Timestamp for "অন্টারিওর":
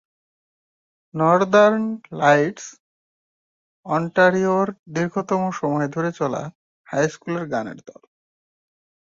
3.85-4.67